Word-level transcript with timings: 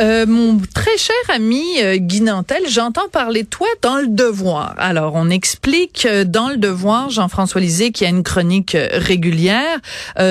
Euh, 0.00 0.24
mon 0.26 0.58
très 0.74 0.96
cher 0.96 1.14
ami 1.28 1.62
euh, 1.82 1.96
Guy 1.96 2.22
Nantel, 2.22 2.62
j'entends 2.66 3.08
parler 3.10 3.42
de 3.42 3.48
toi 3.48 3.66
dans 3.82 3.98
Le 3.98 4.06
Devoir. 4.06 4.74
Alors, 4.78 5.12
on 5.14 5.28
explique 5.28 6.06
euh, 6.06 6.24
dans 6.24 6.48
Le 6.48 6.56
Devoir, 6.56 7.10
Jean-François 7.10 7.60
Lisée, 7.60 7.92
qui 7.92 8.06
a 8.06 8.08
une 8.08 8.22
chronique 8.22 8.74
euh, 8.74 8.88
régulière, 8.92 9.78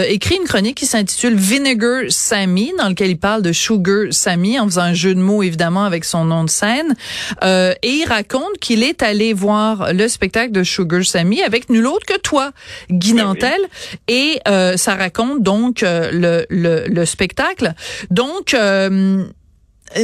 écrit 0.08 0.36
une 0.38 0.48
chronique 0.48 0.78
qui 0.78 0.86
s'intitule 0.86 1.36
Vinegar 1.36 2.04
Sammy, 2.10 2.74
dans 2.78 2.90
lequel 2.90 3.12
il 3.12 3.20
parle 3.20 3.44
de 3.44 3.52
Sugar 3.52 4.08
Sammy, 4.12 4.60
en 4.60 4.66
faisant 4.66 4.82
un 4.82 4.94
jeu 4.94 5.14
de 5.14 5.20
mots, 5.20 5.44
évidemment, 5.44 5.84
avec 5.84 6.06
son 6.06 6.26
nom 6.26 6.44
de 6.44 6.50
scène. 6.50 6.96
et 7.44 7.78
il 7.84 8.06
raconte 8.08 8.58
qu'il 8.60 8.84
est 8.84 9.04
allé 9.04 9.34
voir 9.34 9.94
le 9.94 10.08
spectacle 10.08 10.52
de 10.52 10.64
Sugar 10.64 11.04
Sammy 11.04 11.42
avec 11.42 11.70
nul 11.70 11.86
autre 11.88 12.06
que 12.06 12.18
toi, 12.18 12.52
Guy 12.90 13.14
ben 13.14 13.26
Nantel. 13.26 13.60
Et 14.08 14.40
ça 14.76 14.96
raconte 14.96 15.44
donc 15.44 15.82
le, 15.82 16.46
le, 16.50 16.86
le, 16.88 17.06
spectacle. 17.06 17.74
Donc 18.10 18.56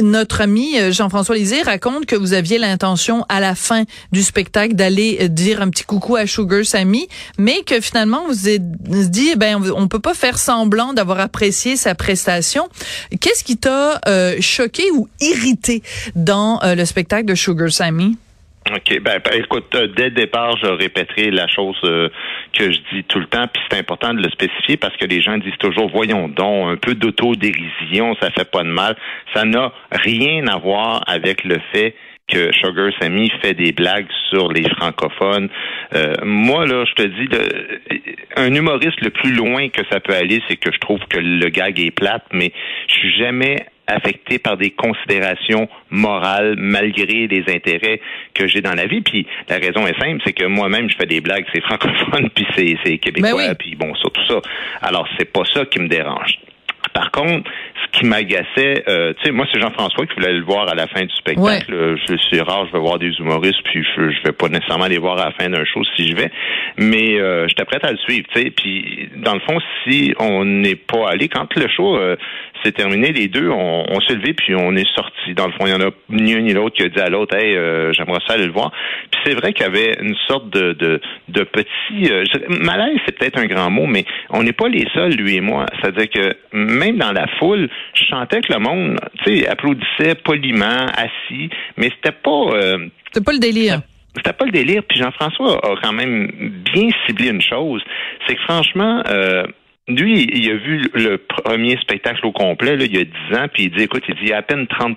notre 0.02 0.40
ami 0.40 0.78
euh, 0.78 0.92
Jean-François 0.92 1.36
Lisée 1.36 1.62
raconte 1.62 2.06
que 2.06 2.16
vous 2.16 2.32
aviez 2.32 2.58
l'intention 2.58 3.24
à 3.28 3.40
la 3.40 3.54
fin 3.54 3.84
du 4.12 4.22
spectacle 4.22 4.74
d'aller 4.74 5.18
euh, 5.20 5.28
dire 5.28 5.62
un 5.62 5.68
petit 5.70 5.84
coucou 5.84 6.16
à 6.16 6.26
Sugar 6.26 6.64
Sammy, 6.64 7.08
mais 7.38 7.62
que 7.62 7.80
finalement 7.80 8.26
vous 8.26 8.38
vous 8.38 8.48
êtes 8.48 9.10
dit, 9.10 9.30
eh 9.32 9.36
ben 9.36 9.60
on 9.74 9.88
peut 9.88 9.98
pas 9.98 10.14
faire 10.14 10.38
semblant 10.38 10.92
d'avoir 10.92 11.18
apprécié 11.18 11.76
sa 11.76 11.96
prestation. 11.96 12.68
Qu'est-ce 13.20 13.42
qui 13.42 13.56
t'a 13.56 14.00
euh, 14.06 14.36
choqué 14.40 14.84
ou 14.92 15.08
irrité 15.20 15.82
dans 16.14 16.60
le 16.62 16.84
spectacle 16.84 17.24
de 17.24 17.34
Sugar 17.34 17.72
Sammy? 17.72 18.16
OK. 18.74 19.00
Ben, 19.00 19.20
ben, 19.24 19.40
écoute, 19.40 19.74
euh, 19.74 19.88
dès 19.96 20.04
le 20.04 20.10
départ, 20.10 20.56
je 20.62 20.66
répéterai 20.66 21.30
la 21.30 21.46
chose 21.46 21.78
euh, 21.84 22.08
que 22.52 22.70
je 22.70 22.78
dis 22.92 23.04
tout 23.04 23.18
le 23.18 23.26
temps, 23.26 23.46
puis 23.52 23.62
c'est 23.70 23.78
important 23.78 24.12
de 24.12 24.22
le 24.22 24.30
spécifier 24.30 24.76
parce 24.76 24.96
que 24.96 25.06
les 25.06 25.20
gens 25.20 25.38
disent 25.38 25.56
toujours, 25.58 25.90
voyons 25.90 26.28
donc, 26.28 26.68
un 26.68 26.76
peu 26.76 26.94
d'autodérision, 26.94 28.14
ça 28.20 28.30
fait 28.30 28.50
pas 28.50 28.62
de 28.62 28.68
mal. 28.68 28.96
Ça 29.34 29.44
n'a 29.44 29.72
rien 29.90 30.46
à 30.48 30.58
voir 30.58 31.02
avec 31.06 31.44
le 31.44 31.58
fait 31.72 31.94
que 32.28 32.52
Sugar 32.52 32.90
Sammy 33.00 33.32
fait 33.40 33.54
des 33.54 33.72
blagues 33.72 34.06
sur 34.28 34.52
les 34.52 34.68
francophones. 34.76 35.48
Euh, 35.94 36.14
moi, 36.22 36.66
là, 36.66 36.84
je 36.84 36.92
te 36.92 37.02
dis, 37.02 37.28
un 38.36 38.54
humoriste 38.54 39.00
le 39.00 39.10
plus 39.10 39.32
loin 39.32 39.68
que 39.70 39.80
ça 39.90 39.98
peut 40.00 40.14
aller, 40.14 40.42
c'est 40.46 40.56
que 40.56 40.70
je 40.70 40.78
trouve 40.78 41.00
que 41.08 41.18
le 41.18 41.48
gag 41.48 41.80
est 41.80 41.90
plate, 41.90 42.26
mais 42.32 42.52
je 42.86 42.94
suis 42.94 43.14
jamais 43.18 43.66
affecté 43.88 44.38
par 44.38 44.56
des 44.56 44.70
considérations 44.70 45.68
morales 45.90 46.54
malgré 46.56 47.26
les 47.26 47.44
intérêts 47.48 48.00
que 48.34 48.46
j'ai 48.46 48.60
dans 48.60 48.74
la 48.74 48.86
vie. 48.86 49.00
Puis 49.00 49.26
la 49.48 49.56
raison 49.56 49.86
est 49.86 49.98
simple, 49.98 50.20
c'est 50.24 50.32
que 50.32 50.44
moi-même 50.44 50.88
je 50.90 50.96
fais 50.96 51.06
des 51.06 51.20
blagues, 51.20 51.46
c'est 51.52 51.62
francophone, 51.62 52.30
puis 52.34 52.46
c'est 52.54 52.98
québécois, 52.98 53.48
ben 53.48 53.54
puis 53.54 53.74
bon 53.74 53.94
ça 53.94 54.08
tout 54.12 54.26
ça. 54.26 54.40
Alors 54.82 55.08
c'est 55.18 55.32
pas 55.32 55.44
ça 55.52 55.64
qui 55.64 55.80
me 55.80 55.88
dérange. 55.88 56.38
Par 56.92 57.10
contre, 57.10 57.50
qui 57.98 58.06
m'agaçait, 58.06 58.84
euh, 58.88 59.12
tu 59.18 59.26
sais, 59.26 59.32
moi 59.32 59.46
c'est 59.52 59.60
Jean-François 59.60 60.06
qui 60.06 60.14
voulait 60.14 60.32
le 60.32 60.44
voir 60.44 60.68
à 60.68 60.74
la 60.74 60.86
fin 60.86 61.02
du 61.02 61.14
spectacle. 61.14 61.96
Je 62.08 62.16
suis 62.16 62.40
rare, 62.40 62.66
je 62.66 62.72
vais 62.72 62.78
voir 62.78 62.98
des 62.98 63.10
humoristes, 63.18 63.60
puis 63.64 63.82
je, 63.82 64.10
je 64.10 64.22
vais 64.24 64.32
pas 64.32 64.48
nécessairement 64.48 64.86
les 64.86 64.98
voir 64.98 65.18
à 65.18 65.26
la 65.26 65.30
fin 65.32 65.48
d'un 65.50 65.64
show 65.64 65.82
si 65.96 66.08
je 66.08 66.14
vais, 66.14 66.30
mais 66.76 67.18
euh, 67.18 67.48
j'étais 67.48 67.64
prêt 67.64 67.80
à 67.82 67.90
le 67.90 67.98
suivre, 67.98 68.26
tu 68.32 68.40
sais. 68.40 68.50
Puis 68.50 69.08
dans 69.16 69.34
le 69.34 69.40
fond, 69.40 69.58
si 69.84 70.14
on 70.20 70.44
n'est 70.44 70.76
pas 70.76 71.10
allé, 71.10 71.28
quand 71.28 71.48
le 71.56 71.68
show 71.68 71.96
euh, 71.96 72.16
s'est 72.62 72.72
terminé, 72.72 73.12
les 73.12 73.28
deux, 73.28 73.48
on, 73.48 73.84
on 73.88 74.00
s'est 74.00 74.14
levé 74.14 74.32
puis 74.34 74.54
on 74.54 74.76
est 74.76 74.88
sorti. 74.94 75.34
Dans 75.34 75.46
le 75.46 75.52
fond, 75.52 75.66
il 75.66 75.70
y 75.70 75.74
en 75.74 75.80
a 75.80 75.90
ni 76.10 76.34
un 76.34 76.40
ni 76.40 76.52
l'autre 76.52 76.76
qui 76.76 76.82
a 76.84 76.88
dit 76.88 77.00
à 77.00 77.08
l'autre, 77.08 77.36
hey, 77.36 77.56
euh, 77.56 77.92
j'aimerais 77.92 78.20
ça 78.26 78.34
aller 78.34 78.46
le 78.46 78.52
voir. 78.52 78.70
Puis 79.10 79.20
c'est 79.24 79.34
vrai 79.34 79.52
qu'il 79.52 79.64
y 79.64 79.68
avait 79.68 79.94
une 80.00 80.16
sorte 80.26 80.50
de 80.50 80.72
de, 80.72 81.00
de 81.28 81.42
petit 81.42 82.10
malaise, 82.48 82.98
c'est 83.06 83.18
peut-être 83.18 83.38
un 83.38 83.46
grand 83.46 83.70
mot, 83.70 83.86
mais 83.86 84.04
on 84.30 84.42
n'est 84.42 84.52
pas 84.52 84.68
les 84.68 84.86
seuls, 84.94 85.12
lui 85.12 85.36
et 85.36 85.40
moi. 85.40 85.66
C'est-à-dire 85.80 86.10
que 86.10 86.36
même 86.52 86.98
dans 86.98 87.12
la 87.12 87.26
foule, 87.38 87.68
je 87.94 88.04
sentais 88.04 88.40
que 88.40 88.52
le 88.52 88.58
monde, 88.58 88.98
tu 89.24 89.38
sais, 89.38 89.48
applaudissait 89.48 90.14
poliment, 90.24 90.86
assis, 90.96 91.50
mais 91.76 91.90
c'était 91.96 92.16
pas. 92.16 92.30
Euh, 92.52 92.88
c'était 93.06 93.24
pas 93.24 93.32
le 93.32 93.38
délire. 93.38 93.80
C'était 94.16 94.32
pas 94.32 94.44
le 94.44 94.52
délire. 94.52 94.82
Puis 94.88 94.98
Jean-François 94.98 95.58
a 95.64 95.76
quand 95.82 95.92
même 95.92 96.28
bien 96.72 96.88
ciblé 97.06 97.28
une 97.28 97.42
chose, 97.42 97.82
c'est 98.26 98.34
que 98.34 98.42
franchement, 98.42 99.02
euh, 99.08 99.44
lui, 99.88 100.28
il 100.32 100.50
a 100.50 100.54
vu 100.54 100.90
le 100.94 101.16
premier 101.16 101.76
spectacle 101.78 102.26
au 102.26 102.32
complet 102.32 102.76
là, 102.76 102.84
il 102.84 102.96
y 102.96 103.00
a 103.00 103.04
10 103.04 103.36
ans, 103.36 103.46
puis 103.52 103.64
il 103.64 103.70
dit, 103.70 103.84
écoute, 103.84 104.02
il 104.08 104.14
dit, 104.16 104.20
il 104.24 104.28
y 104.28 104.32
a 104.32 104.38
à 104.38 104.42
peine 104.42 104.64
30% 104.64 104.96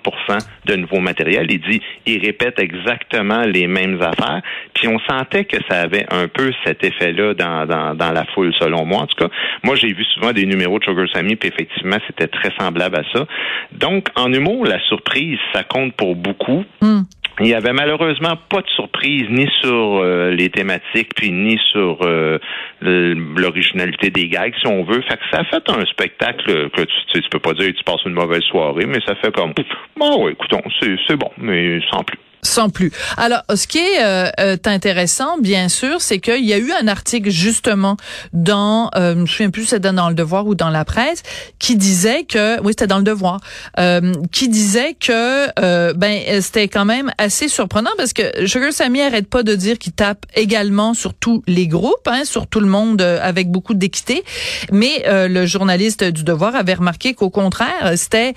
de 0.66 0.76
nouveau 0.76 1.00
matériel. 1.00 1.46
Il 1.50 1.60
dit, 1.60 1.80
il 2.06 2.20
répète 2.24 2.58
exactement 2.58 3.42
les 3.42 3.66
mêmes 3.66 4.00
affaires. 4.02 4.42
Puis 4.74 4.88
on 4.88 4.98
sentait 5.08 5.44
que 5.44 5.56
ça 5.68 5.80
avait 5.80 6.06
un 6.10 6.28
peu 6.28 6.52
cet 6.64 6.84
effet-là 6.84 7.34
dans, 7.34 7.66
dans, 7.66 7.94
dans 7.94 8.12
la 8.12 8.24
foule, 8.34 8.52
selon 8.58 8.84
moi. 8.84 9.02
En 9.02 9.06
tout 9.06 9.16
cas, 9.16 9.28
moi, 9.64 9.76
j'ai 9.76 9.92
vu 9.92 10.04
souvent 10.14 10.32
des 10.32 10.46
numéros 10.46 10.78
de 10.78 10.84
Sugar 10.84 11.06
Sammy, 11.12 11.36
puis 11.36 11.48
effectivement, 11.48 11.98
c'était 12.06 12.28
très 12.28 12.50
semblable 12.58 12.96
à 12.96 13.02
ça. 13.14 13.26
Donc, 13.72 14.08
en 14.16 14.32
humour, 14.32 14.66
la 14.66 14.80
surprise, 14.88 15.38
ça 15.54 15.62
compte 15.64 15.94
pour 15.94 16.16
beaucoup. 16.16 16.64
Hmm. 16.80 17.02
Il 17.40 17.48
y 17.48 17.54
avait 17.54 17.72
malheureusement 17.72 18.36
pas 18.48 18.60
de 18.60 18.68
surprise 18.68 19.24
ni 19.30 19.48
sur 19.62 20.00
euh, 20.02 20.30
les 20.30 20.50
thématiques 20.50 21.14
puis 21.16 21.32
ni 21.32 21.58
sur 21.70 21.98
euh, 22.02 22.38
l'originalité 22.80 24.10
des 24.10 24.28
gags 24.28 24.54
si 24.60 24.66
on 24.66 24.84
veut. 24.84 25.00
Fait 25.02 25.16
que 25.16 25.24
ça 25.32 25.44
fait 25.44 25.68
un 25.70 25.84
spectacle 25.86 26.70
que 26.70 26.82
tu, 26.82 27.20
tu 27.22 27.28
peux 27.30 27.38
pas 27.38 27.54
dire 27.54 27.72
tu 27.74 27.84
passes 27.84 28.04
une 28.04 28.12
mauvaise 28.12 28.42
soirée, 28.42 28.86
mais 28.86 28.98
ça 29.06 29.14
fait 29.16 29.34
comme 29.34 29.52
bon 29.96 30.24
ouais, 30.24 30.32
écoutons, 30.32 30.62
c'est 30.80 31.16
bon, 31.16 31.30
mais 31.38 31.80
sans 31.90 32.04
plus 32.04 32.18
sans 32.44 32.70
plus. 32.70 32.90
Alors, 33.16 33.42
ce 33.54 33.66
qui 33.68 33.78
est 33.78 34.02
euh, 34.02 34.28
euh, 34.40 34.56
intéressant, 34.64 35.38
bien 35.38 35.68
sûr, 35.68 36.00
c'est 36.00 36.18
qu'il 36.18 36.44
y 36.44 36.52
a 36.52 36.58
eu 36.58 36.72
un 36.72 36.88
article 36.88 37.30
justement 37.30 37.96
dans, 38.32 38.90
euh, 38.96 39.14
je 39.14 39.20
me 39.20 39.26
souviens 39.26 39.50
plus, 39.50 39.66
c'était 39.66 39.92
dans 39.92 40.08
le 40.08 40.14
Devoir 40.14 40.46
ou 40.46 40.56
dans 40.56 40.68
la 40.68 40.84
presse, 40.84 41.22
qui 41.60 41.76
disait 41.76 42.24
que, 42.24 42.60
oui, 42.62 42.72
c'était 42.72 42.88
dans 42.88 42.98
le 42.98 43.04
Devoir, 43.04 43.40
euh, 43.78 44.12
qui 44.32 44.48
disait 44.48 44.94
que, 44.94 45.48
euh, 45.60 45.92
ben, 45.94 46.20
c'était 46.40 46.66
quand 46.66 46.84
même 46.84 47.12
assez 47.16 47.48
surprenant 47.48 47.90
parce 47.96 48.12
que 48.12 48.46
Sugar 48.46 48.72
Sammy 48.72 49.02
arrête 49.02 49.28
pas 49.28 49.44
de 49.44 49.54
dire 49.54 49.78
qu'il 49.78 49.92
tape 49.92 50.26
également 50.34 50.94
sur 50.94 51.14
tous 51.14 51.44
les 51.46 51.68
groupes, 51.68 52.06
hein, 52.06 52.24
sur 52.24 52.48
tout 52.48 52.60
le 52.60 52.66
monde 52.66 53.02
avec 53.02 53.50
beaucoup 53.50 53.74
d'équité, 53.74 54.24
mais 54.72 55.04
le 55.06 55.46
journaliste 55.46 56.02
du 56.02 56.24
Devoir 56.24 56.56
avait 56.56 56.74
remarqué 56.74 57.14
qu'au 57.14 57.30
contraire, 57.30 57.92
c'était 57.96 58.34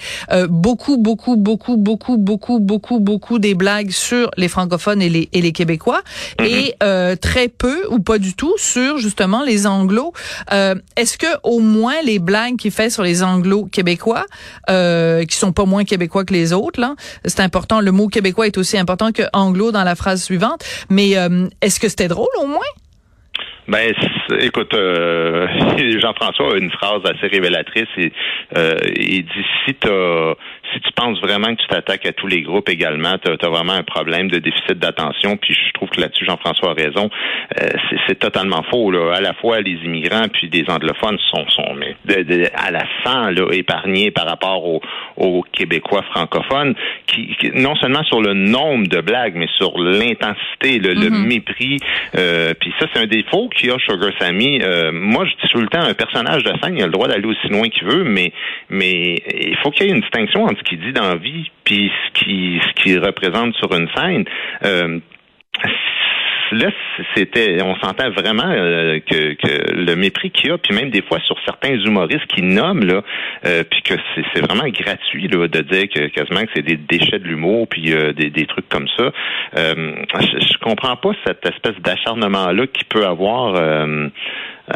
beaucoup, 0.49 0.97
beaucoup, 0.97 1.35
beaucoup, 1.35 1.77
beaucoup, 1.77 2.17
beaucoup, 2.17 2.59
beaucoup, 2.59 2.99
beaucoup 2.99 3.39
des 3.39 3.55
blagues 3.55 3.91
sur 3.95 4.29
les 4.37 4.47
francophones 4.47 5.01
et 5.01 5.09
les, 5.09 5.29
et 5.33 5.41
les 5.41 5.51
Québécois 5.51 6.01
et 6.43 6.73
euh, 6.83 7.15
très 7.15 7.47
peu 7.47 7.85
ou 7.89 7.99
pas 7.99 8.17
du 8.17 8.35
tout 8.35 8.53
sur 8.57 8.97
justement 8.97 9.43
les 9.43 9.65
anglos. 9.67 10.13
Euh, 10.51 10.75
Est-ce 10.97 11.17
que 11.17 11.27
au 11.43 11.59
moins 11.59 12.01
les 12.03 12.19
blagues 12.19 12.57
qu'il 12.57 12.71
fait 12.71 12.89
sur 12.89 13.03
les 13.03 13.23
anglos 13.23 13.65
québécois, 13.65 14.25
euh, 14.69 15.23
qui 15.25 15.35
sont 15.35 15.51
pas 15.53 15.65
moins 15.65 15.83
québécois 15.85 16.25
que 16.25 16.33
les 16.33 16.53
autres, 16.53 16.79
là, 16.79 16.95
c'est 17.25 17.39
important. 17.41 17.79
Le 17.81 17.91
mot 17.91 18.07
québécois 18.07 18.47
est 18.47 18.57
aussi 18.57 18.77
important 18.77 19.11
que 19.11 19.23
anglo 19.33 19.71
dans 19.71 19.83
la 19.83 19.95
phrase 19.95 20.23
suivante. 20.23 20.63
Mais 20.89 21.17
euh, 21.17 21.47
est-ce 21.61 21.79
que 21.79 21.89
c'était 21.89 22.07
drôle 22.07 22.27
au 22.41 22.47
moins? 22.47 22.59
Ben, 23.67 23.91
écoute, 24.41 24.73
euh, 24.75 25.47
Jean-François 25.99 26.53
a 26.53 26.57
une 26.57 26.69
phrase 26.71 27.01
assez 27.05 27.27
révélatrice. 27.27 27.87
Et, 27.97 28.11
euh, 28.57 28.75
il 28.95 29.23
dit 29.23 29.45
si 29.65 29.73
t'as- 29.73 30.35
si 30.73 30.79
tu 30.81 30.91
penses 30.93 31.19
vraiment 31.21 31.53
que 31.55 31.61
tu 31.61 31.67
t'attaques 31.67 32.05
à 32.05 32.13
tous 32.13 32.27
les 32.27 32.41
groupes 32.41 32.69
également, 32.69 33.17
tu 33.17 33.29
as, 33.31 33.49
vraiment 33.49 33.73
un 33.73 33.83
problème 33.83 34.29
de 34.29 34.39
déficit 34.39 34.73
d'attention. 34.79 35.37
Puis 35.37 35.53
je 35.53 35.71
trouve 35.73 35.89
que 35.89 36.01
là-dessus, 36.01 36.25
Jean-François 36.25 36.71
a 36.71 36.73
raison. 36.73 37.09
Euh, 37.61 37.67
c'est- 38.07 38.15
totalement 38.15 38.63
faux. 38.71 38.91
Là. 38.91 39.13
À 39.15 39.21
la 39.21 39.33
fois, 39.33 39.59
les 39.59 39.73
immigrants 39.83 40.27
puis 40.31 40.47
des 40.47 40.63
anglophones 40.69 41.17
sont, 41.31 41.45
sont 41.49 41.75
mais 41.75 41.95
de- 42.05 42.23
de- 42.23 42.49
à 42.55 42.71
la 42.71 42.85
sang 43.03 43.29
là, 43.29 43.51
épargnés 43.51 44.09
par 44.09 44.25
rapport 44.25 44.65
aux, 44.65 44.81
aux 45.17 45.43
Québécois 45.51 46.01
francophones, 46.11 46.75
qui, 47.07 47.35
qui- 47.39 47.51
non 47.53 47.75
seulement 47.75 48.03
sur 48.03 48.21
le 48.21 48.33
nombre 48.33 48.87
de 48.87 49.01
blagues, 49.01 49.33
mais 49.35 49.47
sur 49.57 49.77
l'intensité, 49.77 50.79
le, 50.79 50.93
le 50.93 51.09
mépris. 51.09 51.77
Euh, 52.17 52.53
puis 52.59 52.73
ça, 52.79 52.87
c'est 52.93 53.01
un 53.01 53.05
défaut 53.05 53.49
qu'il 53.49 53.69
y 53.69 53.71
a 53.71 53.77
Sugar 53.79 54.11
Sammy. 54.19 54.59
Euh, 54.63 54.91
moi, 54.93 55.25
je 55.25 55.31
dis 55.31 55.51
tout 55.51 55.59
le 55.59 55.67
temps, 55.67 55.81
un 55.81 55.93
personnage 55.93 56.43
de 56.43 56.51
scène, 56.63 56.75
il 56.77 56.81
a 56.83 56.85
le 56.85 56.91
droit 56.91 57.07
d'aller 57.07 57.25
aussi 57.25 57.47
loin 57.49 57.67
qu'il 57.69 57.85
veut, 57.87 58.03
mais 58.05 58.31
mais 58.69 59.15
il 59.33 59.57
faut 59.61 59.71
qu'il 59.71 59.87
y 59.87 59.89
ait 59.89 59.93
une 59.93 60.01
distinction 60.01 60.43
entre 60.45 60.54
ce 60.57 60.63
qu'il 60.63 60.79
dit 60.79 60.93
dans 60.93 61.07
la 61.07 61.15
vie 61.15 61.49
puis 61.63 61.91
ce 62.07 62.21
qu'il 62.21 62.61
ce 62.61 62.99
représente 62.99 63.55
sur 63.55 63.73
une 63.73 63.87
scène. 63.95 64.25
Euh, 64.63 64.99
là, 66.51 66.69
c'était, 67.15 67.61
on 67.63 67.75
sentait 67.75 68.09
vraiment 68.09 68.49
euh, 68.49 68.99
que, 68.99 69.73
le 69.73 69.95
mépris 69.95 70.31
qu'il 70.31 70.49
y 70.49 70.53
a, 70.53 70.57
puis 70.57 70.75
même 70.75 70.89
des 70.89 71.01
fois 71.01 71.19
sur 71.21 71.37
certains 71.45 71.75
humoristes 71.75 72.27
qui 72.27 72.41
nomment 72.41 72.85
là, 72.85 73.01
euh, 73.45 73.63
puis 73.69 73.81
que 73.81 73.95
c'est, 74.15 74.41
vraiment 74.41 74.67
gratuit 74.69 75.27
de 75.27 75.61
dire 75.61 75.85
que 75.93 76.07
quasiment 76.07 76.41
que 76.41 76.51
c'est 76.55 76.65
des 76.65 76.77
déchets 76.77 77.19
de 77.19 77.25
l'humour, 77.25 77.67
puis 77.67 77.93
des, 78.15 78.29
des 78.29 78.45
trucs 78.45 78.69
comme 78.69 78.87
ça. 78.97 79.11
Je, 79.55 80.39
je 80.39 80.57
comprends 80.61 80.95
pas 80.95 81.11
cette 81.25 81.45
espèce 81.45 81.79
d'acharnement 81.81 82.51
là 82.51 82.67
qui 82.67 82.83
peut 82.85 83.05
avoir. 83.05 83.55
Euh, 84.71 84.75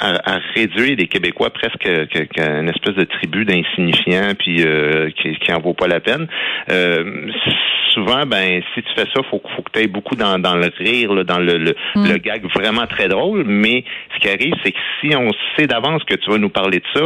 à, 0.00 0.34
à 0.34 0.38
réduire 0.54 0.96
les 0.98 1.06
Québécois 1.08 1.50
presque 1.50 1.78
que- 1.78 2.24
qu'à 2.24 2.60
une 2.60 2.68
espèce 2.68 2.94
de 2.94 3.04
tribu 3.04 3.44
d'insignifiants 3.44 4.32
puis 4.38 4.62
euh, 4.64 5.10
qui, 5.10 5.34
qui 5.36 5.52
en 5.52 5.60
vaut 5.60 5.74
pas 5.74 5.88
la 5.88 6.00
peine. 6.00 6.26
Euh, 6.70 7.30
souvent, 7.94 8.24
ben 8.26 8.62
si 8.74 8.82
tu 8.82 8.88
fais 8.96 9.06
ça, 9.14 9.22
faut, 9.30 9.42
faut 9.56 9.62
que 9.62 9.70
tu 9.72 9.80
ailles 9.80 9.86
beaucoup 9.88 10.14
dans, 10.14 10.38
dans 10.38 10.56
le 10.56 10.70
rire, 10.78 11.14
là, 11.14 11.24
dans 11.24 11.38
le, 11.38 11.58
le, 11.58 11.74
le 11.96 12.16
gag 12.18 12.44
vraiment 12.54 12.86
très 12.86 13.08
drôle. 13.08 13.44
Mais 13.44 13.84
ce 14.14 14.20
qui 14.20 14.28
arrive, 14.28 14.54
c'est 14.64 14.72
que 14.72 14.78
si 15.00 15.16
on 15.16 15.30
sait 15.56 15.66
d'avance 15.66 16.04
que 16.04 16.14
tu 16.14 16.30
vas 16.30 16.38
nous 16.38 16.50
parler 16.50 16.78
de 16.78 16.84
ça, 16.94 17.02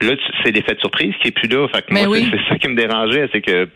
là, 0.00 0.12
c'est 0.44 0.52
l'effet 0.52 0.74
de 0.74 0.80
surprise 0.80 1.14
qui 1.20 1.28
est 1.28 1.32
plus 1.32 1.48
là. 1.48 1.66
Fait 1.74 1.82
que 1.82 1.92
Mais 1.92 2.04
moi, 2.04 2.12
oui. 2.18 2.28
c'est 2.30 2.48
ça 2.48 2.58
qui 2.58 2.68
me 2.68 2.76
dérangeait, 2.76 3.28
c'est 3.32 3.40
que 3.40 3.68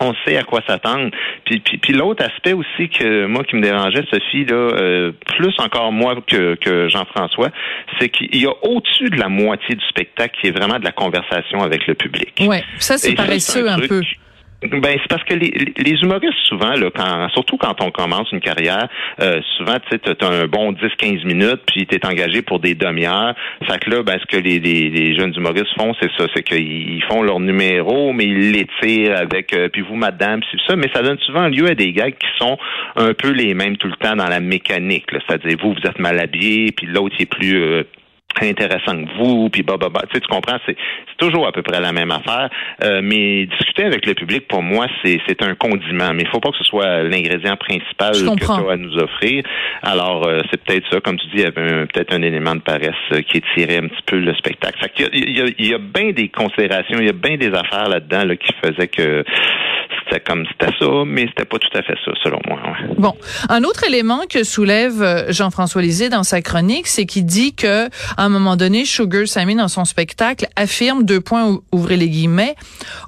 on 0.00 0.14
sait 0.24 0.36
à 0.36 0.42
quoi 0.42 0.60
s'attendre. 0.66 1.10
Puis, 1.44 1.60
puis, 1.60 1.78
puis 1.78 1.92
l'autre 1.92 2.24
aspect 2.24 2.52
aussi 2.52 2.88
que 2.88 3.26
moi 3.26 3.44
qui 3.44 3.56
me 3.56 3.62
dérangeait, 3.62 4.04
Sophie, 4.10 4.44
là, 4.44 4.54
euh, 4.54 5.12
plus 5.36 5.54
encore 5.58 5.92
moi 5.92 6.16
que, 6.26 6.54
que 6.56 6.88
Jean-François, 6.88 7.50
c'est 7.98 8.08
qu'il 8.08 8.36
y 8.36 8.46
a 8.46 8.52
au-dessus 8.62 9.10
de 9.10 9.18
la 9.18 9.28
moitié 9.28 9.74
du 9.74 9.84
spectacle 9.86 10.36
qui 10.40 10.48
est 10.48 10.50
vraiment 10.50 10.78
de 10.78 10.84
la 10.84 10.92
conversation 10.92 11.62
avec 11.62 11.86
le 11.86 11.94
public. 11.94 12.32
Ouais, 12.40 12.64
ça 12.78 12.98
c'est 12.98 13.14
paresseux 13.14 13.68
un 13.68 13.78
peu. 13.78 14.02
Ben 14.70 14.96
c'est 15.00 15.08
parce 15.08 15.24
que 15.24 15.34
les, 15.34 15.52
les 15.76 16.00
humoristes 16.00 16.38
souvent 16.44 16.72
là, 16.72 16.90
quand 16.94 17.28
surtout 17.30 17.58
quand 17.58 17.80
on 17.82 17.90
commence 17.90 18.30
une 18.32 18.40
carrière, 18.40 18.88
euh, 19.20 19.40
souvent 19.58 19.76
tu 19.90 20.24
as 20.24 20.26
un 20.26 20.46
bon 20.46 20.72
10-15 20.72 21.26
minutes 21.26 21.60
puis 21.66 21.86
tu 21.86 21.94
es 21.94 22.06
engagé 22.06 22.40
pour 22.40 22.60
des 22.60 22.74
demi-heures. 22.74 23.34
Fait 23.68 23.78
que 23.78 23.90
là 23.90 24.02
ben 24.02 24.18
ce 24.18 24.26
que 24.26 24.40
les, 24.40 24.58
les, 24.60 24.88
les 24.88 25.18
jeunes 25.18 25.34
humoristes 25.36 25.74
font 25.78 25.94
c'est 26.00 26.10
ça, 26.16 26.26
c'est 26.34 26.42
qu'ils 26.42 27.02
font 27.08 27.22
leur 27.22 27.40
numéro 27.40 28.12
mais 28.12 28.24
ils 28.24 28.52
l'étirent 28.52 29.18
avec 29.18 29.52
euh, 29.52 29.68
puis 29.68 29.82
vous 29.82 29.96
madame 29.96 30.40
puis 30.40 30.58
ça 30.66 30.76
mais 30.76 30.88
ça 30.94 31.02
donne 31.02 31.18
souvent 31.18 31.48
lieu 31.48 31.66
à 31.68 31.74
des 31.74 31.92
gags 31.92 32.16
qui 32.16 32.28
sont 32.38 32.56
un 32.96 33.12
peu 33.12 33.32
les 33.32 33.52
mêmes 33.54 33.76
tout 33.76 33.88
le 33.88 33.96
temps 33.96 34.16
dans 34.16 34.28
la 34.28 34.40
mécanique 34.40 35.06
c'est-à-dire 35.10 35.58
vous 35.62 35.74
vous 35.74 35.88
êtes 35.88 35.98
mal 35.98 36.18
habillé 36.18 36.72
puis 36.72 36.86
l'autre 36.86 37.14
il 37.18 37.24
est 37.24 37.26
plus 37.26 37.62
euh, 37.62 37.82
intéressant 38.42 39.04
que 39.04 39.16
vous, 39.18 39.48
puis 39.48 39.62
bah, 39.62 39.76
bah. 39.78 39.88
Tu 40.08 40.14
sais, 40.14 40.20
tu 40.20 40.28
comprends, 40.28 40.58
c'est 40.66 40.76
c'est 41.18 41.26
toujours 41.26 41.46
à 41.46 41.52
peu 41.52 41.62
près 41.62 41.80
la 41.80 41.92
même 41.92 42.10
affaire. 42.10 42.50
Euh, 42.82 43.00
mais 43.02 43.46
discuter 43.46 43.84
avec 43.84 44.06
le 44.06 44.14
public, 44.14 44.46
pour 44.48 44.62
moi, 44.62 44.86
c'est 45.04 45.20
c'est 45.28 45.42
un 45.42 45.54
condiment. 45.54 46.12
Mais 46.14 46.22
il 46.22 46.28
faut 46.28 46.40
pas 46.40 46.50
que 46.50 46.58
ce 46.58 46.64
soit 46.64 47.02
l'ingrédient 47.02 47.56
principal 47.56 48.12
que 48.12 48.18
tu 48.44 48.68
as 48.68 48.72
à 48.72 48.76
nous 48.76 48.96
offrir. 48.96 49.42
Alors, 49.82 50.26
euh, 50.26 50.40
c'est 50.50 50.62
peut-être 50.62 50.84
ça, 50.90 51.00
comme 51.00 51.16
tu 51.18 51.26
dis, 51.26 51.32
il 51.36 51.40
y 51.42 51.44
avait 51.46 51.86
peut-être 51.86 52.12
un 52.14 52.22
élément 52.22 52.54
de 52.54 52.60
paresse 52.60 52.90
euh, 53.12 53.20
qui 53.22 53.38
étirait 53.38 53.78
un 53.78 53.88
petit 53.88 54.02
peu 54.06 54.16
le 54.18 54.34
spectacle. 54.34 54.78
Fait 54.80 54.90
qu'il 54.90 55.04
y 55.06 55.08
a- 55.08 55.10
il 55.30 55.36
y 55.36 55.40
a, 55.40 55.44
il 55.58 55.66
y 55.68 55.74
a 55.74 55.78
bien 55.78 56.10
des 56.12 56.28
considérations, 56.28 56.98
il 56.98 57.06
y 57.06 57.10
a 57.10 57.12
bien 57.12 57.36
des 57.36 57.52
affaires 57.54 57.88
là-dedans 57.88 58.24
là, 58.24 58.36
qui 58.36 58.52
faisaient 58.64 58.88
que 58.88 59.24
c'était 60.08 60.20
comme 60.20 60.44
c'était 60.50 60.72
ça, 60.78 60.86
mais 61.06 61.22
c'était 61.28 61.44
pas 61.44 61.58
tout 61.58 61.78
à 61.78 61.82
fait 61.82 61.96
ça, 62.04 62.12
selon 62.22 62.38
moi. 62.46 62.58
ouais. 62.62 62.94
Bon, 62.98 63.14
un 63.48 63.62
autre 63.64 63.84
élément 63.86 64.20
que 64.28 64.44
soulève 64.44 65.00
euh, 65.02 65.32
Jean-François 65.32 65.80
Lisée 65.82 66.08
dans 66.08 66.22
sa 66.24 66.42
chronique, 66.42 66.86
c'est 66.86 67.06
qu'il 67.06 67.24
dit 67.24 67.54
que 67.54 67.86
à 67.86 68.24
un 68.24 68.28
moment 68.28 68.56
donné, 68.56 68.84
Sugar 68.84 69.26
Sammy 69.26 69.54
dans 69.54 69.68
son 69.68 69.84
spectacle 69.84 70.46
affirme 70.56 71.03
deux 71.04 71.20
points 71.20 71.46
ou- 71.48 71.62
ouvrez 71.72 71.96
les 71.96 72.08
guillemets, 72.08 72.54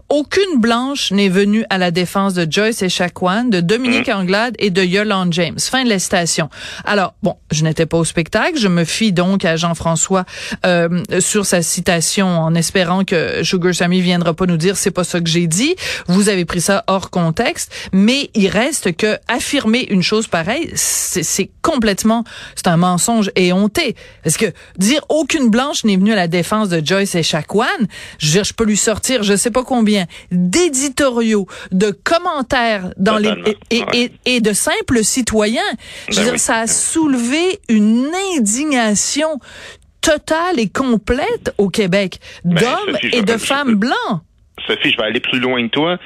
aucune 0.08 0.60
blanche 0.60 1.10
n'est 1.10 1.28
venue 1.28 1.64
à 1.70 1.78
la 1.78 1.90
défense 1.90 2.34
de 2.34 2.46
Joyce 2.50 2.82
et 2.82 2.88
Chacoan, 2.88 3.50
de 3.50 3.60
Dominique 3.60 4.08
Anglade 4.08 4.54
et 4.58 4.70
de 4.70 4.82
Yolande 4.82 5.32
James. 5.32 5.58
Fin 5.58 5.84
de 5.84 5.88
la 5.88 5.98
citation. 5.98 6.48
Alors, 6.84 7.14
bon, 7.22 7.34
je 7.50 7.64
n'étais 7.64 7.86
pas 7.86 7.96
au 7.98 8.04
spectacle, 8.04 8.58
je 8.58 8.68
me 8.68 8.84
fie 8.84 9.12
donc 9.12 9.44
à 9.44 9.56
Jean-François 9.56 10.24
euh, 10.64 11.02
sur 11.20 11.44
sa 11.46 11.62
citation 11.62 12.26
en 12.28 12.54
espérant 12.54 13.04
que 13.04 13.42
Sugar 13.42 13.74
Sammy 13.74 14.00
viendra 14.00 14.34
pas 14.34 14.46
nous 14.46 14.56
dire 14.56 14.76
c'est 14.76 14.90
pas 14.90 15.04
ça 15.04 15.20
que 15.20 15.28
j'ai 15.28 15.46
dit. 15.46 15.74
Vous 16.06 16.28
avez 16.28 16.44
pris 16.44 16.60
ça 16.60 16.84
hors 16.86 17.10
contexte, 17.10 17.72
mais 17.92 18.30
il 18.34 18.48
reste 18.48 18.96
que 18.96 19.18
affirmer 19.28 19.86
une 19.90 20.02
chose 20.02 20.28
pareille, 20.28 20.70
c'est 20.74 21.50
complètement, 21.62 22.24
c'est 22.54 22.68
un 22.68 22.76
mensonge 22.76 23.30
éhonté. 23.34 23.96
Parce 24.22 24.36
que 24.36 24.46
dire 24.78 25.00
aucune 25.08 25.48
blanche 25.50 25.84
n'est 25.84 25.96
venue 25.96 26.12
à 26.12 26.16
la 26.16 26.28
défense 26.28 26.68
de 26.68 26.84
Joyce 26.84 27.14
et 27.14 27.22
Je 28.18 28.26
veux 28.26 28.32
dire, 28.32 28.44
je 28.44 28.54
peux 28.54 28.64
lui 28.64 28.76
sortir, 28.76 29.22
je 29.22 29.36
sais 29.36 29.50
pas 29.50 29.64
combien, 29.64 30.06
d'éditoriaux, 30.30 31.46
de 31.72 31.90
commentaires 32.04 32.92
dans 32.96 33.18
les 33.18 33.28
Totalement, 33.28 33.48
et, 33.70 33.76
et, 33.76 33.82
ouais. 33.84 34.12
et, 34.24 34.36
et 34.36 34.40
de 34.40 34.52
simples 34.52 35.04
citoyens. 35.04 35.62
Je 36.08 36.14
veux 36.14 36.16
Ben 36.16 36.22
dire, 36.24 36.32
oui. 36.34 36.38
ça 36.38 36.56
a 36.58 36.66
soulevé 36.66 37.60
une 37.68 38.10
indignation 38.36 39.38
totale 40.00 40.58
et 40.58 40.68
complète 40.68 41.52
au 41.58 41.68
Québec 41.68 42.20
Ben, 42.44 42.60
d'hommes 42.60 42.96
et 43.02 43.22
de 43.22 43.36
femmes 43.36 43.74
blancs. 43.74 44.20
Sophie, 44.66 44.90
je 44.90 44.96
vais 44.96 45.04
aller 45.04 45.20
plus 45.20 45.38
loin 45.40 45.62
que 45.66 45.72
toi. 45.72 45.96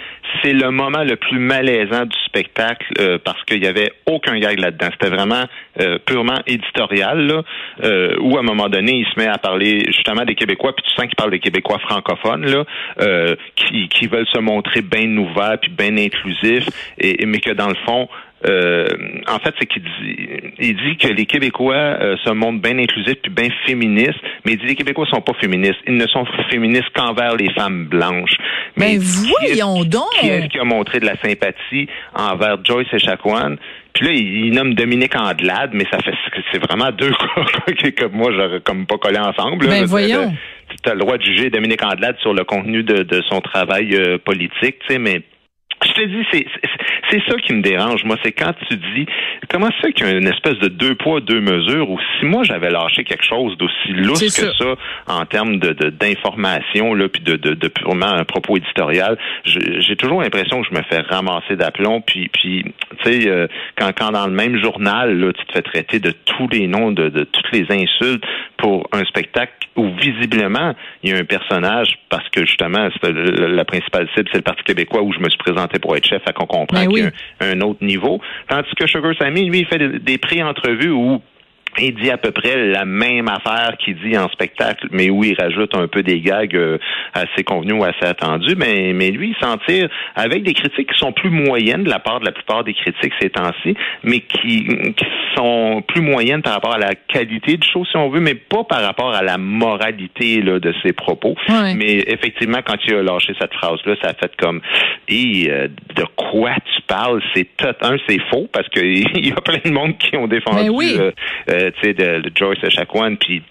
C'est 0.43 0.52
le 0.52 0.71
moment 0.71 1.02
le 1.02 1.17
plus 1.17 1.38
malaisant 1.38 2.05
du 2.07 2.17
spectacle 2.26 2.87
euh, 3.00 3.19
parce 3.25 3.43
qu'il 3.45 3.62
y 3.62 3.67
avait 3.67 3.93
aucun 4.07 4.38
gag 4.38 4.59
là-dedans. 4.59 4.88
C'était 4.93 5.14
vraiment 5.14 5.45
euh, 5.81 5.99
purement 6.05 6.40
éditorial, 6.47 7.26
là, 7.26 7.43
euh, 7.85 8.17
où 8.21 8.37
à 8.37 8.40
un 8.40 8.45
moment 8.45 8.69
donné, 8.69 8.93
il 8.93 9.07
se 9.07 9.19
met 9.19 9.26
à 9.29 9.38
parler 9.38 9.85
justement 9.87 10.25
des 10.25 10.35
Québécois, 10.35 10.75
puis 10.75 10.85
tu 10.88 10.95
sens 10.95 11.07
qu'il 11.07 11.17
parle 11.17 11.31
des 11.31 11.40
Québécois 11.40 11.79
francophones, 11.81 12.47
là, 12.47 12.64
euh, 13.00 13.35
qui, 13.57 13.88
qui 13.88 14.07
veulent 14.07 14.29
se 14.33 14.38
montrer 14.38 14.83
bien 14.83 15.17
ouverts 15.17 15.59
puis 15.61 15.71
bien 15.71 15.97
inclusifs, 15.97 16.69
et- 16.99 17.25
mais 17.26 17.38
que 17.40 17.50
dans 17.50 17.69
le 17.69 17.76
fond, 17.87 18.09
euh, 18.47 18.87
en 19.28 19.38
fait, 19.38 19.54
c'est 19.61 19.66
qu'il 19.66 19.82
dit, 19.82 20.52
il 20.59 20.76
dit 20.76 20.97
que 20.97 21.09
les 21.09 21.26
Québécois 21.26 21.75
euh, 21.75 22.16
se 22.25 22.30
montrent 22.30 22.61
bien 22.62 22.78
inclusifs 22.78 23.16
puis 23.23 23.30
bien 23.32 23.49
féministes, 23.66 24.20
mais 24.44 24.52
il 24.52 24.56
dit 24.59 24.64
que 24.64 24.68
les 24.70 24.75
Québécois 24.76 25.06
sont 25.12 25.20
pas 25.20 25.35
féministes. 25.40 25.78
Ils 25.87 25.97
ne 25.97 26.06
sont 26.06 26.25
féministes 26.50 26.88
qu'envers 26.94 27.37
les 27.37 27.50
femmes 27.52 27.85
blanches. 27.87 28.37
Mais 28.76 28.90
qui 28.90 28.97
est-ce- 28.97 29.28
voyons 29.28 29.85
donc! 29.85 30.04
Qui 30.20 30.28
est-ce 30.28 30.47
qui 30.49 30.59
a 30.59 30.64
montré 30.64 31.00
de 31.00 31.06
la 31.06 31.16
sympathie 31.16 31.87
envers 32.14 32.56
Joyce 32.64 32.88
et 32.92 32.99
Chacoan? 32.99 33.56
Puis 33.92 34.06
là, 34.06 34.12
il, 34.12 34.47
il 34.47 34.52
nomme 34.54 34.75
Dominique 34.75 35.16
Andelade, 35.16 35.70
mais 35.75 35.85
ça 35.90 35.99
fait 35.99 36.14
c'est 36.52 36.64
vraiment 36.64 36.90
deux 36.92 37.11
cas 37.11 37.90
que, 37.90 38.06
moi 38.06 38.30
j'aurais 38.32 38.61
comme 38.61 38.87
pas 38.87 38.97
collé 38.99 39.18
ensemble. 39.18 39.66
là. 39.66 39.80
Ben, 39.80 39.85
voyons. 39.85 40.32
Tu 40.85 40.88
as 40.88 40.94
le 40.94 41.00
droit 41.00 41.18
de 41.18 41.25
juger 41.25 41.50
Dominique 41.50 41.82
Andelade 41.85 42.16
sur 42.20 42.32
le 42.32 42.44
contenu 42.44 42.85
de, 42.85 43.02
de 43.02 43.23
son 43.28 43.40
travail 43.40 43.92
euh, 43.97 44.18
politique, 44.18 44.76
tu 44.87 44.94
sais, 44.94 44.99
mais 45.00 45.23
je 45.84 45.92
te 45.92 46.04
dis, 46.06 46.26
c'est 46.32 46.46
c'est- 47.10 47.20
ça 47.28 47.37
qui 47.38 47.52
me 47.54 47.62
dérange, 47.62 48.04
moi. 48.04 48.16
C'est 48.22 48.32
quand 48.32 48.52
tu 48.68 48.76
dis, 48.76 49.06
comment 49.49 49.68
ça 49.80 49.90
qu'il 49.92 50.06
y 50.06 50.10
a 50.10 50.12
une 50.12 50.26
espèce 50.28 50.58
de 50.58 50.68
deux 50.68 50.94
poids, 50.94 51.20
deux 51.20 51.40
mesures, 51.40 51.90
ou 51.90 51.99
si 52.18 52.25
moi 52.26 52.42
j'avais 52.44 52.70
lâché 52.70 53.02
quelque 53.04 53.25
chose 53.25 53.56
d'aussi 53.58 53.88
lousse 53.92 54.20
que 54.20 54.52
ça 54.58 54.75
en 55.08 55.25
termes 55.26 55.58
de 55.58 55.72
de- 55.72 55.90
d'information, 55.90 56.94
là, 56.94 57.08
puis 57.08 57.22
de, 57.22 57.37
de, 57.37 57.54
de 57.54 57.68
purement 57.68 58.06
un 58.12 58.25
propos 58.25 58.56
éditorial, 58.56 59.16
je- 59.44 59.80
j'ai 59.80 59.96
toujours 59.96 60.22
l'impression 60.22 60.62
que 60.62 60.68
je 60.70 60.75
me 60.76 60.82
fais 60.82 61.00
ramasser 61.00 61.56
d'aplomb, 61.56 62.00
puis, 62.00 62.28
puis 62.28 62.64
tu 63.04 63.12
sais, 63.22 63.28
euh, 63.28 63.46
quand, 63.76 63.90
quand 63.96 64.10
dans 64.12 64.26
le 64.26 64.32
même 64.32 64.60
journal, 64.60 65.18
là, 65.18 65.32
tu 65.32 65.44
te 65.46 65.52
fais 65.52 65.62
traiter 65.62 65.99
de 65.99 66.12
tous 66.25 66.49
les 66.49 66.66
noms, 66.66 66.92
de, 66.92 67.08
de 67.08 67.25
toutes 67.25 67.50
les 67.52 67.66
insultes 67.70 68.25
pour 68.56 68.88
un 68.92 69.04
spectacle 69.04 69.52
où 69.76 69.88
visiblement 69.96 70.75
il 71.02 71.10
y 71.10 71.12
a 71.14 71.16
un 71.18 71.25
personnage, 71.25 71.99
parce 72.08 72.28
que 72.30 72.44
justement, 72.44 72.88
c'est 73.02 73.10
le- 73.12 73.54
la 73.54 73.64
principale 73.64 74.08
cible, 74.14 74.28
c'est 74.30 74.38
le 74.38 74.42
Parti 74.42 74.62
québécois 74.64 75.02
où 75.02 75.12
je 75.12 75.18
me 75.20 75.28
suis 75.28 75.38
présenté 75.38 75.70
pour 75.79 75.97
être 75.97 76.07
chef, 76.07 76.23
à 76.27 76.33
qu'on 76.33 76.47
comprend 76.47 76.85
Ben 76.85 76.89
qu'il 76.89 76.99
y 76.99 77.03
a 77.03 77.11
un, 77.41 77.59
un 77.59 77.61
autre 77.61 77.85
niveau. 77.85 78.21
Tandis 78.49 78.71
que 78.77 78.87
Sugar 78.87 79.15
Sammy, 79.19 79.45
lui, 79.45 79.61
il 79.61 79.67
fait 79.67 79.79
des, 79.79 79.99
des 79.99 80.19
pré-entrevues 80.19 80.91
où 80.91 81.23
il 81.79 81.95
dit 81.95 82.11
à 82.11 82.17
peu 82.17 82.31
près 82.31 82.57
la 82.69 82.85
même 82.85 83.29
affaire 83.29 83.77
qu'il 83.79 83.97
dit 84.00 84.17
en 84.17 84.29
spectacle, 84.29 84.89
mais 84.91 85.11
où 85.11 85.25
il 85.25 85.35
rajoute 85.41 85.75
un 85.75 85.89
peu 85.89 86.03
des 86.03 86.21
gags 86.21 86.55
euh, 86.55 86.79
assez 87.15 87.45
convenus 87.45 87.75
ou 87.75 87.85
assez 87.85 88.05
attendus. 88.05 88.55
Mais, 88.57 88.93
mais 88.93 89.11
lui, 89.11 89.35
il 89.35 89.45
s'en 89.45 89.57
tire 89.59 89.89
avec 90.15 90.43
des 90.43 90.55
critiques 90.55 90.93
qui 90.93 90.99
sont 90.99 91.12
plus 91.12 91.31
moyennes 91.31 91.85
de 91.85 91.91
la 91.91 91.99
part 91.99 92.21
de 92.21 92.27
la 92.27 92.33
plupart 92.33 92.65
des 92.65 92.75
critiques 92.75 93.12
ces 93.21 93.31
temps-ci, 93.31 93.75
mais 94.03 94.21
qui, 94.21 94.65
qui 94.97 95.07
sont 95.37 95.83
plus 95.87 96.00
moyennes 96.00 96.43
par 96.43 96.55
rapport 96.55 96.75
à 96.75 96.79
la 96.79 96.95
qualité 96.95 97.57
du 97.57 97.67
show, 97.67 97.85
si 97.85 97.97
on 97.97 98.09
veut, 98.11 98.21
mais 98.21 98.35
pas 98.35 98.65
par 98.65 98.83
rapport 98.83 99.15
à 99.15 99.23
la 99.23 99.39
moralité 99.39 100.43
là, 100.43 100.59
de 100.59 100.75
ses 100.83 100.93
propos. 100.93 101.35
Mais 101.49 102.05
effectivement, 102.07 102.59
quand 102.65 102.77
il 102.87 102.95
a 102.95 103.03
lâché 103.03 103.35
cette 103.39 103.55
phrase-là, 103.55 103.95
ça 104.03 104.11
a 104.11 104.15
fait 104.15 104.35
comme 104.37 104.61
et 105.09 105.49
euh, 105.50 105.69
de 105.97 106.05
quoi 106.17 106.55
tu 106.55 106.83
parles? 106.87 107.21
C'est 107.35 107.49
un, 107.83 107.97
c'est 108.09 108.21
faux, 108.31 108.49
parce 108.53 108.69
qu'il 108.69 109.27
y 109.27 109.33
a 109.33 109.41
plein 109.41 109.59
de 109.65 109.71
monde 109.71 109.99
qui 109.99 110.17
ont 110.17 110.29
défendu 110.29 110.62
Mais 110.62 110.69
oui. 110.69 110.97
euh, 110.99 111.11
euh, 111.50 111.60
tu 111.71 111.81
sais, 111.83 111.95
de, 111.95 112.21
de 112.21 112.33
Joyce 112.35 112.62
Echaquan, 112.62 113.17
puis 113.17 113.43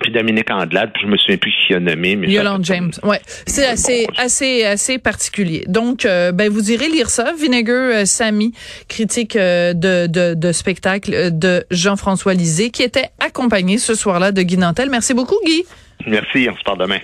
puis 0.00 0.12
Dominique 0.12 0.50
Andelade, 0.50 0.90
puis 0.92 1.02
je 1.04 1.08
me 1.08 1.16
souviens 1.16 1.36
plus 1.36 1.52
qui 1.66 1.74
a 1.74 1.80
nommé. 1.80 2.16
Mais 2.16 2.28
Yolande 2.28 2.64
James. 2.64 2.92
Ouais, 3.02 3.20
c'est 3.24 3.66
assez 3.66 4.06
assez 4.16 4.64
assez 4.64 4.98
particulier. 4.98 5.64
Donc 5.68 6.04
euh, 6.04 6.32
ben 6.32 6.50
vous 6.50 6.70
irez 6.72 6.88
lire 6.88 7.10
ça 7.10 7.32
Vinegar 7.38 7.76
euh, 7.76 8.04
Sammy, 8.04 8.52
critique 8.88 9.36
euh, 9.36 9.74
de, 9.74 10.06
de 10.06 10.34
de 10.34 10.52
spectacle 10.52 11.12
euh, 11.14 11.30
de 11.30 11.64
Jean-François 11.70 12.34
Lisée 12.34 12.70
qui 12.70 12.82
était 12.82 13.10
accompagné 13.20 13.78
ce 13.78 13.94
soir-là 13.94 14.32
de 14.32 14.42
Guy 14.42 14.56
Nantel. 14.56 14.90
Merci 14.90 15.14
beaucoup 15.14 15.36
Guy. 15.44 15.64
Merci, 16.06 16.48
on 16.50 16.56
se 16.56 16.62
parle 16.64 16.78
demain. 16.78 16.98